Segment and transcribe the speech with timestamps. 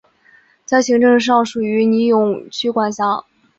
[0.65, 3.23] 在行政上属于尼永区管辖。